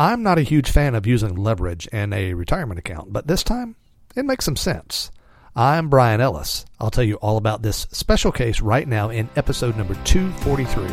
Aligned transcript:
I'm 0.00 0.22
not 0.22 0.38
a 0.38 0.42
huge 0.42 0.70
fan 0.70 0.94
of 0.94 1.08
using 1.08 1.34
leverage 1.34 1.88
in 1.88 2.12
a 2.12 2.34
retirement 2.34 2.78
account, 2.78 3.12
but 3.12 3.26
this 3.26 3.42
time 3.42 3.74
it 4.14 4.24
makes 4.24 4.44
some 4.44 4.54
sense. 4.54 5.10
I'm 5.56 5.88
Brian 5.88 6.20
Ellis. 6.20 6.64
I'll 6.78 6.92
tell 6.92 7.02
you 7.02 7.16
all 7.16 7.36
about 7.36 7.62
this 7.62 7.88
special 7.90 8.30
case 8.30 8.60
right 8.60 8.86
now 8.86 9.10
in 9.10 9.28
episode 9.34 9.76
number 9.76 9.96
243. 10.04 10.86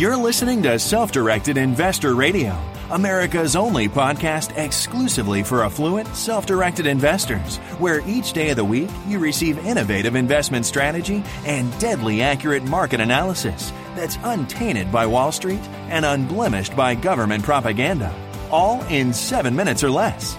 You're 0.00 0.16
listening 0.16 0.62
to 0.62 0.78
Self 0.78 1.10
Directed 1.10 1.56
Investor 1.56 2.14
Radio, 2.14 2.56
America's 2.90 3.56
only 3.56 3.88
podcast 3.88 4.56
exclusively 4.56 5.42
for 5.42 5.64
affluent, 5.64 6.06
self 6.14 6.46
directed 6.46 6.86
investors, 6.86 7.56
where 7.80 8.08
each 8.08 8.32
day 8.32 8.50
of 8.50 8.56
the 8.56 8.64
week 8.64 8.90
you 9.08 9.18
receive 9.18 9.58
innovative 9.66 10.14
investment 10.14 10.64
strategy 10.64 11.24
and 11.44 11.76
deadly 11.80 12.22
accurate 12.22 12.62
market 12.62 13.00
analysis 13.00 13.72
that's 13.96 14.18
untainted 14.22 14.92
by 14.92 15.06
Wall 15.06 15.32
Street 15.32 15.62
and 15.88 16.04
unblemished 16.04 16.76
by 16.76 16.94
government 16.94 17.42
propaganda, 17.42 18.14
all 18.50 18.84
in 18.84 19.12
seven 19.12 19.56
minutes 19.56 19.82
or 19.82 19.90
less. 19.90 20.36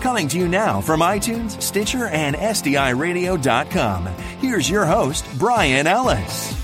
Coming 0.00 0.26
to 0.28 0.38
you 0.38 0.48
now 0.48 0.80
from 0.80 1.00
iTunes, 1.00 1.60
Stitcher, 1.62 2.06
and 2.06 2.34
SDIRadio.com, 2.34 4.06
here's 4.40 4.68
your 4.68 4.84
host, 4.84 5.24
Brian 5.38 5.86
Ellis. 5.86 6.60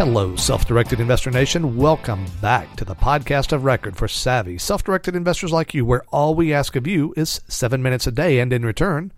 Hello, 0.00 0.34
Self 0.34 0.66
Directed 0.66 0.98
Investor 0.98 1.30
Nation. 1.30 1.76
Welcome 1.76 2.24
back 2.40 2.74
to 2.76 2.86
the 2.86 2.94
podcast 2.94 3.52
of 3.52 3.64
record 3.64 3.98
for 3.98 4.08
savvy, 4.08 4.56
self 4.56 4.82
directed 4.82 5.14
investors 5.14 5.52
like 5.52 5.74
you, 5.74 5.84
where 5.84 6.04
all 6.10 6.34
we 6.34 6.54
ask 6.54 6.74
of 6.74 6.86
you 6.86 7.12
is 7.18 7.42
seven 7.48 7.82
minutes 7.82 8.06
a 8.06 8.10
day, 8.10 8.38
and 8.38 8.50
in 8.50 8.64
return, 8.64 9.12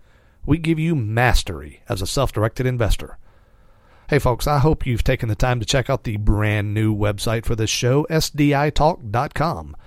we 0.45 0.57
give 0.57 0.79
you 0.79 0.93
mastery 0.93 1.79
as 1.87 2.01
a 2.01 2.05
self 2.05 2.33
directed 2.33 2.65
investor. 2.65 3.17
Hey, 4.09 4.19
folks, 4.19 4.47
I 4.47 4.59
hope 4.59 4.85
you've 4.85 5.05
taken 5.05 5.29
the 5.29 5.35
time 5.35 5.61
to 5.61 5.65
check 5.65 5.89
out 5.89 6.03
the 6.03 6.17
brand 6.17 6.73
new 6.73 6.93
website 6.93 7.45
for 7.45 7.55
this 7.55 7.69
show, 7.69 8.05
SDITalk.com. 8.09 9.77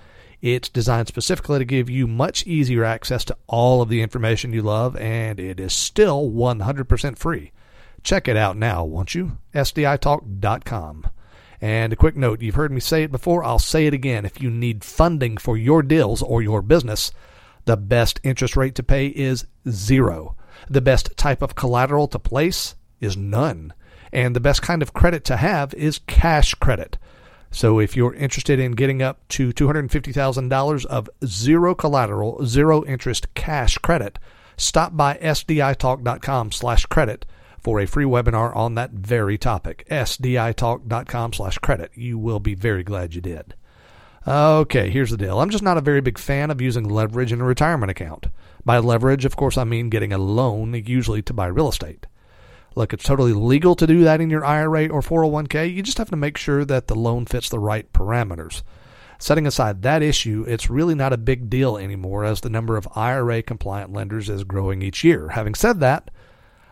It's 0.41 0.69
designed 0.69 1.07
specifically 1.07 1.59
to 1.59 1.65
give 1.65 1.87
you 1.87 2.07
much 2.07 2.45
easier 2.47 2.83
access 2.83 3.23
to 3.25 3.37
all 3.45 3.79
of 3.79 3.89
the 3.89 4.01
information 4.01 4.53
you 4.53 4.63
love, 4.63 4.95
and 4.95 5.39
it 5.39 5.59
is 5.59 5.71
still 5.71 6.31
100% 6.31 7.17
free. 7.17 7.51
Check 8.01 8.27
it 8.27 8.35
out 8.35 8.57
now, 8.57 8.83
won't 8.83 9.13
you? 9.13 9.37
SDITalk.com. 9.53 11.07
And 11.61 11.93
a 11.93 11.95
quick 11.95 12.15
note 12.15 12.41
you've 12.41 12.55
heard 12.55 12.71
me 12.71 12.79
say 12.79 13.03
it 13.03 13.11
before, 13.11 13.43
I'll 13.43 13.59
say 13.59 13.85
it 13.85 13.93
again. 13.93 14.25
If 14.25 14.41
you 14.41 14.49
need 14.49 14.83
funding 14.83 15.37
for 15.37 15.57
your 15.57 15.83
deals 15.83 16.23
or 16.23 16.41
your 16.41 16.63
business, 16.63 17.11
the 17.65 17.77
best 17.77 18.19
interest 18.23 18.57
rate 18.57 18.73
to 18.75 18.83
pay 18.83 19.07
is 19.07 19.45
zero. 19.69 20.35
The 20.67 20.81
best 20.81 21.15
type 21.17 21.43
of 21.43 21.53
collateral 21.53 22.07
to 22.07 22.17
place 22.17 22.73
is 22.99 23.15
none. 23.15 23.73
And 24.17 24.35
the 24.35 24.39
best 24.39 24.63
kind 24.63 24.81
of 24.81 24.95
credit 24.95 25.23
to 25.25 25.37
have 25.37 25.75
is 25.75 25.99
cash 26.07 26.55
credit. 26.55 26.97
So 27.51 27.79
if 27.79 27.95
you're 27.95 28.15
interested 28.15 28.59
in 28.59 28.71
getting 28.71 29.03
up 29.03 29.19
to 29.29 29.53
$250,000 29.53 30.85
of 30.87 31.07
zero 31.23 31.75
collateral, 31.75 32.43
zero 32.43 32.83
interest 32.83 33.31
cash 33.35 33.77
credit, 33.77 34.17
stop 34.57 34.97
by 34.97 35.19
sditalk.com 35.21 36.51
slash 36.51 36.87
credit 36.87 37.27
for 37.59 37.79
a 37.79 37.85
free 37.85 38.05
webinar 38.05 38.55
on 38.55 38.73
that 38.73 38.89
very 38.89 39.37
topic. 39.37 39.85
sditalk.com 39.91 41.33
slash 41.33 41.59
credit. 41.59 41.91
You 41.93 42.17
will 42.17 42.39
be 42.39 42.55
very 42.55 42.83
glad 42.83 43.13
you 43.13 43.21
did. 43.21 43.53
Okay, 44.27 44.89
here's 44.89 45.11
the 45.11 45.17
deal. 45.17 45.39
I'm 45.39 45.51
just 45.51 45.63
not 45.63 45.77
a 45.77 45.81
very 45.81 46.01
big 46.01 46.17
fan 46.17 46.49
of 46.49 46.59
using 46.59 46.89
leverage 46.89 47.31
in 47.31 47.39
a 47.39 47.45
retirement 47.45 47.91
account. 47.91 48.29
By 48.65 48.79
leverage, 48.79 49.25
of 49.25 49.35
course, 49.35 49.59
I 49.59 49.63
mean 49.63 49.91
getting 49.91 50.11
a 50.11 50.17
loan, 50.17 50.73
usually 50.73 51.21
to 51.21 51.33
buy 51.33 51.45
real 51.45 51.69
estate. 51.69 52.07
Look, 52.77 52.93
it's 52.93 53.05
totally 53.05 53.33
legal 53.33 53.75
to 53.75 53.87
do 53.87 54.03
that 54.03 54.21
in 54.21 54.29
your 54.29 54.45
IRA 54.45 54.89
or 54.89 55.01
401k. 55.01 55.73
You 55.73 55.81
just 55.81 55.97
have 55.97 56.11
to 56.11 56.15
make 56.15 56.37
sure 56.37 56.63
that 56.63 56.85
the 56.85 56.93
loan 56.93 57.25
fits 57.25 57.49
the 57.49 57.57
right 57.57 57.91
parameters. 57.91 58.61
Setting 59.17 59.47
aside 59.47 59.81
that 59.81 60.03
issue, 60.03 60.45
it's 60.47 60.69
really 60.69 60.93
not 60.93 61.11
a 61.11 61.17
big 61.17 61.49
deal 61.49 61.75
anymore 61.75 62.23
as 62.23 62.41
the 62.41 62.51
number 62.51 62.77
of 62.77 62.87
IRA 62.95 63.41
compliant 63.41 63.93
lenders 63.93 64.29
is 64.29 64.43
growing 64.43 64.83
each 64.83 65.03
year. 65.03 65.29
Having 65.29 65.55
said 65.55 65.79
that, 65.79 66.11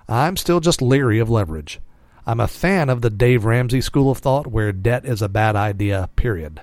I'm 0.07 0.37
still 0.37 0.59
just 0.59 0.79
leery 0.79 1.17
of 1.17 1.31
leverage. 1.31 1.79
I'm 2.27 2.39
a 2.39 2.47
fan 2.47 2.91
of 2.91 3.01
the 3.01 3.09
Dave 3.09 3.43
Ramsey 3.43 3.81
school 3.81 4.11
of 4.11 4.19
thought 4.19 4.45
where 4.45 4.71
debt 4.71 5.05
is 5.05 5.23
a 5.23 5.27
bad 5.27 5.55
idea, 5.55 6.11
period. 6.15 6.61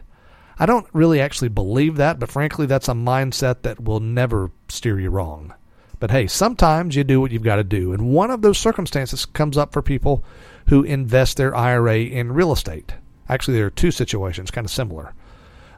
I 0.56 0.66
don't 0.66 0.86
really 0.92 1.20
actually 1.20 1.48
believe 1.48 1.96
that, 1.96 2.20
but 2.20 2.30
frankly, 2.30 2.66
that's 2.66 2.88
a 2.88 2.92
mindset 2.92 3.62
that 3.62 3.82
will 3.82 3.98
never 3.98 4.52
steer 4.68 5.00
you 5.00 5.10
wrong. 5.10 5.52
But 6.02 6.10
hey, 6.10 6.26
sometimes 6.26 6.96
you 6.96 7.04
do 7.04 7.20
what 7.20 7.30
you've 7.30 7.44
got 7.44 7.56
to 7.56 7.62
do. 7.62 7.92
And 7.92 8.08
one 8.08 8.32
of 8.32 8.42
those 8.42 8.58
circumstances 8.58 9.24
comes 9.24 9.56
up 9.56 9.72
for 9.72 9.82
people 9.82 10.24
who 10.66 10.82
invest 10.82 11.36
their 11.36 11.54
IRA 11.54 12.00
in 12.00 12.32
real 12.32 12.50
estate. 12.50 12.94
Actually, 13.28 13.58
there 13.58 13.66
are 13.66 13.70
two 13.70 13.92
situations 13.92 14.50
kind 14.50 14.64
of 14.64 14.72
similar. 14.72 15.14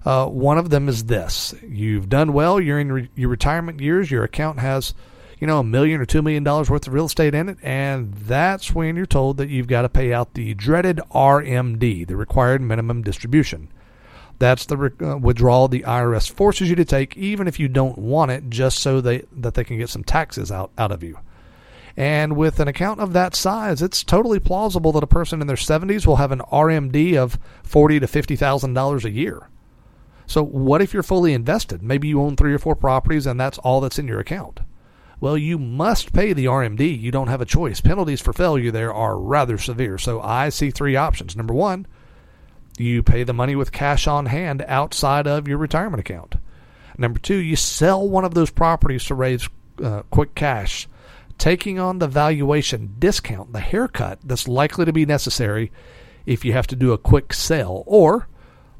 Uh, 0.02 0.26
one 0.26 0.56
of 0.56 0.70
them 0.70 0.88
is 0.88 1.04
this 1.04 1.54
you've 1.62 2.08
done 2.08 2.32
well, 2.32 2.58
you're 2.58 2.80
in 2.80 2.90
re- 2.90 3.10
your 3.14 3.28
retirement 3.28 3.80
years, 3.80 4.10
your 4.10 4.24
account 4.24 4.60
has 4.60 4.94
you 5.40 5.46
know, 5.46 5.58
a 5.58 5.64
million 5.64 6.00
or 6.00 6.06
two 6.06 6.22
million 6.22 6.42
dollars 6.42 6.70
worth 6.70 6.86
of 6.86 6.94
real 6.94 7.04
estate 7.04 7.34
in 7.34 7.50
it, 7.50 7.58
and 7.62 8.14
that's 8.14 8.74
when 8.74 8.96
you're 8.96 9.04
told 9.04 9.36
that 9.36 9.50
you've 9.50 9.66
got 9.66 9.82
to 9.82 9.90
pay 9.90 10.10
out 10.14 10.32
the 10.32 10.54
dreaded 10.54 11.02
RMD, 11.10 12.06
the 12.06 12.16
required 12.16 12.62
minimum 12.62 13.02
distribution. 13.02 13.68
That's 14.38 14.66
the 14.66 14.92
uh, 15.00 15.16
withdrawal 15.16 15.68
the 15.68 15.82
IRS 15.82 16.30
forces 16.30 16.68
you 16.68 16.76
to 16.76 16.84
take, 16.84 17.16
even 17.16 17.46
if 17.46 17.60
you 17.60 17.68
don't 17.68 17.98
want 17.98 18.30
it, 18.30 18.50
just 18.50 18.78
so 18.78 19.00
they, 19.00 19.22
that 19.32 19.54
they 19.54 19.64
can 19.64 19.78
get 19.78 19.88
some 19.88 20.04
taxes 20.04 20.50
out, 20.50 20.70
out 20.76 20.92
of 20.92 21.02
you. 21.02 21.18
And 21.96 22.36
with 22.36 22.58
an 22.58 22.66
account 22.66 23.00
of 23.00 23.12
that 23.12 23.36
size, 23.36 23.80
it's 23.80 24.02
totally 24.02 24.40
plausible 24.40 24.90
that 24.92 25.04
a 25.04 25.08
person 25.08 25.40
in 25.40 25.46
their 25.46 25.56
70s 25.56 26.06
will 26.06 26.16
have 26.16 26.32
an 26.32 26.40
RMD 26.52 27.16
of 27.16 27.38
forty 27.62 28.00
to 28.00 28.08
fifty 28.08 28.34
thousand 28.34 28.74
dollars 28.74 29.04
a 29.04 29.10
year. 29.10 29.48
So, 30.26 30.42
what 30.42 30.82
if 30.82 30.92
you're 30.92 31.04
fully 31.04 31.34
invested? 31.34 31.82
Maybe 31.82 32.08
you 32.08 32.20
own 32.20 32.34
three 32.34 32.52
or 32.52 32.58
four 32.58 32.74
properties, 32.74 33.26
and 33.26 33.38
that's 33.38 33.58
all 33.58 33.80
that's 33.80 33.98
in 33.98 34.08
your 34.08 34.18
account. 34.18 34.60
Well, 35.20 35.38
you 35.38 35.58
must 35.58 36.12
pay 36.12 36.32
the 36.32 36.46
RMD. 36.46 37.00
You 37.00 37.12
don't 37.12 37.28
have 37.28 37.40
a 37.40 37.46
choice. 37.46 37.80
Penalties 37.80 38.20
for 38.20 38.32
failure 38.32 38.72
there 38.72 38.92
are 38.92 39.16
rather 39.16 39.58
severe. 39.58 39.96
So, 39.96 40.20
I 40.20 40.48
see 40.48 40.70
three 40.70 40.96
options. 40.96 41.36
Number 41.36 41.54
one, 41.54 41.86
you 42.78 43.02
pay 43.02 43.22
the 43.22 43.32
money 43.32 43.54
with 43.54 43.72
cash 43.72 44.06
on 44.06 44.26
hand 44.26 44.64
outside 44.66 45.26
of 45.26 45.46
your 45.46 45.58
retirement 45.58 46.00
account. 46.00 46.36
Number 46.96 47.18
two, 47.18 47.36
you 47.36 47.56
sell 47.56 48.08
one 48.08 48.24
of 48.24 48.34
those 48.34 48.50
properties 48.50 49.04
to 49.06 49.14
raise 49.14 49.48
uh, 49.82 50.02
quick 50.10 50.34
cash, 50.34 50.88
taking 51.38 51.78
on 51.78 51.98
the 51.98 52.08
valuation 52.08 52.94
discount, 52.98 53.52
the 53.52 53.60
haircut 53.60 54.20
that's 54.24 54.48
likely 54.48 54.84
to 54.84 54.92
be 54.92 55.06
necessary 55.06 55.72
if 56.26 56.44
you 56.44 56.52
have 56.52 56.66
to 56.68 56.76
do 56.76 56.92
a 56.92 56.98
quick 56.98 57.32
sale. 57.32 57.82
Or, 57.86 58.28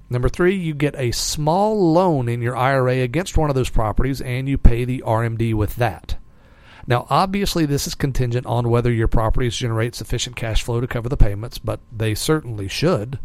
number 0.08 0.28
three, 0.28 0.54
you 0.54 0.74
get 0.74 0.94
a 0.96 1.10
small 1.10 1.92
loan 1.92 2.28
in 2.28 2.40
your 2.40 2.56
IRA 2.56 2.98
against 2.98 3.36
one 3.36 3.50
of 3.50 3.56
those 3.56 3.70
properties 3.70 4.20
and 4.20 4.48
you 4.48 4.58
pay 4.58 4.84
the 4.84 5.02
RMD 5.04 5.54
with 5.54 5.76
that. 5.76 6.16
Now, 6.86 7.06
obviously, 7.08 7.64
this 7.66 7.86
is 7.86 7.94
contingent 7.94 8.46
on 8.46 8.68
whether 8.68 8.92
your 8.92 9.08
properties 9.08 9.56
generate 9.56 9.94
sufficient 9.94 10.36
cash 10.36 10.62
flow 10.62 10.80
to 10.80 10.86
cover 10.86 11.08
the 11.08 11.16
payments, 11.16 11.58
but 11.58 11.80
they 11.90 12.14
certainly 12.14 12.68
should. 12.68 13.18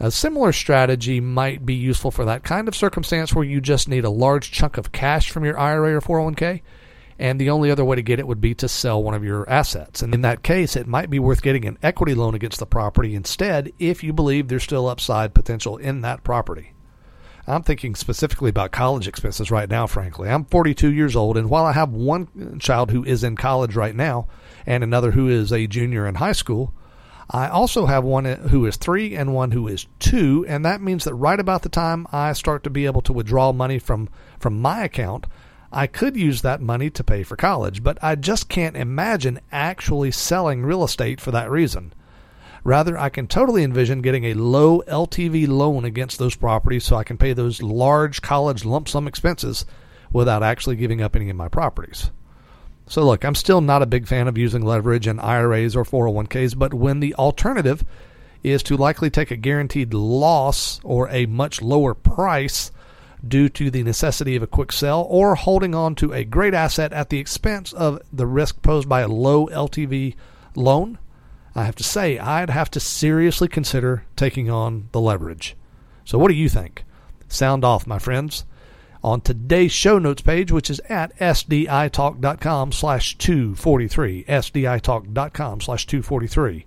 A 0.00 0.12
similar 0.12 0.52
strategy 0.52 1.20
might 1.20 1.66
be 1.66 1.74
useful 1.74 2.12
for 2.12 2.24
that 2.24 2.44
kind 2.44 2.68
of 2.68 2.76
circumstance 2.76 3.34
where 3.34 3.44
you 3.44 3.60
just 3.60 3.88
need 3.88 4.04
a 4.04 4.10
large 4.10 4.52
chunk 4.52 4.78
of 4.78 4.92
cash 4.92 5.30
from 5.30 5.44
your 5.44 5.58
IRA 5.58 5.96
or 5.96 6.00
401k, 6.00 6.62
and 7.18 7.40
the 7.40 7.50
only 7.50 7.68
other 7.68 7.84
way 7.84 7.96
to 7.96 8.02
get 8.02 8.20
it 8.20 8.26
would 8.28 8.40
be 8.40 8.54
to 8.54 8.68
sell 8.68 9.02
one 9.02 9.14
of 9.14 9.24
your 9.24 9.48
assets. 9.50 10.00
And 10.00 10.14
in 10.14 10.22
that 10.22 10.44
case, 10.44 10.76
it 10.76 10.86
might 10.86 11.10
be 11.10 11.18
worth 11.18 11.42
getting 11.42 11.64
an 11.64 11.78
equity 11.82 12.14
loan 12.14 12.36
against 12.36 12.60
the 12.60 12.66
property 12.66 13.16
instead 13.16 13.72
if 13.80 14.04
you 14.04 14.12
believe 14.12 14.46
there's 14.46 14.62
still 14.62 14.86
upside 14.86 15.34
potential 15.34 15.76
in 15.78 16.02
that 16.02 16.22
property. 16.22 16.74
I'm 17.48 17.64
thinking 17.64 17.96
specifically 17.96 18.50
about 18.50 18.70
college 18.70 19.08
expenses 19.08 19.50
right 19.50 19.68
now, 19.68 19.88
frankly. 19.88 20.28
I'm 20.28 20.44
42 20.44 20.92
years 20.92 21.16
old, 21.16 21.36
and 21.36 21.50
while 21.50 21.64
I 21.64 21.72
have 21.72 21.90
one 21.90 22.58
child 22.60 22.92
who 22.92 23.02
is 23.02 23.24
in 23.24 23.34
college 23.34 23.74
right 23.74 23.96
now 23.96 24.28
and 24.64 24.84
another 24.84 25.10
who 25.10 25.28
is 25.28 25.50
a 25.50 25.66
junior 25.66 26.06
in 26.06 26.16
high 26.16 26.32
school, 26.32 26.72
I 27.30 27.48
also 27.48 27.84
have 27.84 28.04
one 28.04 28.24
who 28.24 28.64
is 28.64 28.76
three 28.76 29.14
and 29.14 29.34
one 29.34 29.50
who 29.50 29.68
is 29.68 29.86
two, 29.98 30.46
and 30.48 30.64
that 30.64 30.80
means 30.80 31.04
that 31.04 31.14
right 31.14 31.38
about 31.38 31.62
the 31.62 31.68
time 31.68 32.06
I 32.10 32.32
start 32.32 32.64
to 32.64 32.70
be 32.70 32.86
able 32.86 33.02
to 33.02 33.12
withdraw 33.12 33.52
money 33.52 33.78
from, 33.78 34.08
from 34.38 34.62
my 34.62 34.84
account, 34.84 35.26
I 35.70 35.86
could 35.86 36.16
use 36.16 36.40
that 36.40 36.62
money 36.62 36.88
to 36.88 37.04
pay 37.04 37.22
for 37.22 37.36
college, 37.36 37.82
but 37.82 37.98
I 38.02 38.14
just 38.14 38.48
can't 38.48 38.76
imagine 38.76 39.40
actually 39.52 40.10
selling 40.10 40.62
real 40.62 40.82
estate 40.82 41.20
for 41.20 41.30
that 41.32 41.50
reason. 41.50 41.92
Rather, 42.64 42.98
I 42.98 43.10
can 43.10 43.26
totally 43.26 43.62
envision 43.62 44.00
getting 44.00 44.24
a 44.24 44.34
low 44.34 44.80
LTV 44.88 45.48
loan 45.48 45.84
against 45.84 46.18
those 46.18 46.34
properties 46.34 46.84
so 46.84 46.96
I 46.96 47.04
can 47.04 47.18
pay 47.18 47.34
those 47.34 47.62
large 47.62 48.22
college 48.22 48.64
lump 48.64 48.88
sum 48.88 49.06
expenses 49.06 49.66
without 50.10 50.42
actually 50.42 50.76
giving 50.76 51.02
up 51.02 51.14
any 51.14 51.28
of 51.28 51.36
my 51.36 51.48
properties. 51.48 52.10
So, 52.88 53.04
look, 53.04 53.24
I'm 53.24 53.34
still 53.34 53.60
not 53.60 53.82
a 53.82 53.86
big 53.86 54.06
fan 54.06 54.28
of 54.28 54.38
using 54.38 54.62
leverage 54.62 55.06
in 55.06 55.20
IRAs 55.20 55.76
or 55.76 55.84
401ks, 55.84 56.58
but 56.58 56.72
when 56.72 57.00
the 57.00 57.14
alternative 57.16 57.84
is 58.42 58.62
to 58.62 58.76
likely 58.76 59.10
take 59.10 59.30
a 59.30 59.36
guaranteed 59.36 59.92
loss 59.92 60.80
or 60.82 61.08
a 61.10 61.26
much 61.26 61.60
lower 61.60 61.94
price 61.94 62.70
due 63.26 63.48
to 63.48 63.70
the 63.70 63.82
necessity 63.82 64.36
of 64.36 64.42
a 64.42 64.46
quick 64.46 64.72
sell 64.72 65.02
or 65.10 65.34
holding 65.34 65.74
on 65.74 65.94
to 65.96 66.12
a 66.12 66.24
great 66.24 66.54
asset 66.54 66.92
at 66.92 67.10
the 67.10 67.18
expense 67.18 67.72
of 67.72 68.00
the 68.12 68.26
risk 68.26 68.62
posed 68.62 68.88
by 68.88 69.00
a 69.00 69.08
low 69.08 69.46
LTV 69.48 70.14
loan, 70.54 70.98
I 71.54 71.64
have 71.64 71.76
to 71.76 71.84
say 71.84 72.18
I'd 72.18 72.50
have 72.50 72.70
to 72.70 72.80
seriously 72.80 73.48
consider 73.48 74.04
taking 74.16 74.48
on 74.48 74.88
the 74.92 75.00
leverage. 75.00 75.56
So, 76.04 76.16
what 76.18 76.28
do 76.28 76.34
you 76.34 76.48
think? 76.48 76.84
Sound 77.28 77.64
off, 77.64 77.86
my 77.86 77.98
friends. 77.98 78.44
On 79.02 79.20
today's 79.20 79.72
show 79.72 79.98
notes 79.98 80.22
page, 80.22 80.50
which 80.50 80.70
is 80.70 80.80
at 80.88 81.16
sditalk.com 81.18 82.72
slash 82.72 83.16
243, 83.18 84.24
sditalk.com 84.24 85.60
slash 85.60 85.86
243. 85.86 86.64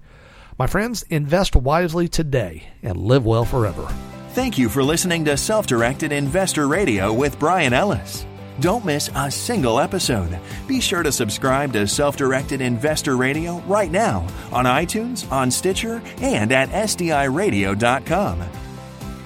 My 0.58 0.68
friends, 0.68 1.04
invest 1.10 1.56
wisely 1.56 2.08
today 2.08 2.64
and 2.84 2.98
live 2.98 3.26
well 3.26 3.46
forever. 3.46 3.88
Thank 4.30 4.58
you 4.58 4.70
for 4.70 4.84
listening 4.84 5.26
to 5.26 5.36
Self 5.36 5.68
Directed 5.68 6.12
Investor 6.12 6.68
Radio 6.68 7.12
with 7.12 7.40
Brian 7.40 7.74
Ellis. 7.74 8.26
Don't 8.60 8.86
miss 8.86 9.10
a 9.16 9.32
single 9.32 9.80
episode. 9.80 10.38
Be 10.68 10.80
sure 10.80 11.04
to 11.04 11.12
subscribe 11.12 11.74
to 11.74 11.88
Self 11.88 12.16
Directed 12.16 12.62
Investor 12.62 13.18
Radio 13.18 13.60
right 13.62 13.92
now 13.92 14.28
on 14.52 14.66
iTunes, 14.66 15.30
on 15.32 15.52
Stitcher, 15.52 16.02
and 16.22 16.52
at 16.52 16.70
SDIRadio.com. 16.70 18.71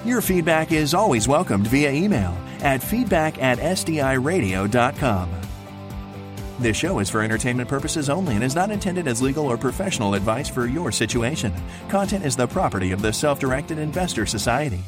Your 0.06 0.20
feedback 0.20 0.70
is 0.70 0.94
always 0.94 1.26
welcomed 1.26 1.66
via 1.66 1.90
email 1.90 2.32
at 2.60 2.80
feedback 2.80 3.42
at 3.42 3.58
SDIRadio.com. 3.58 5.28
This 6.60 6.76
show 6.76 7.00
is 7.00 7.10
for 7.10 7.22
entertainment 7.22 7.68
purposes 7.68 8.08
only 8.08 8.36
and 8.36 8.44
is 8.44 8.54
not 8.54 8.70
intended 8.70 9.08
as 9.08 9.20
legal 9.20 9.46
or 9.46 9.58
professional 9.58 10.14
advice 10.14 10.48
for 10.48 10.66
your 10.66 10.92
situation. 10.92 11.52
Content 11.88 12.24
is 12.24 12.36
the 12.36 12.46
property 12.46 12.92
of 12.92 13.02
the 13.02 13.12
Self 13.12 13.40
Directed 13.40 13.78
Investor 13.78 14.26
Society. 14.26 14.78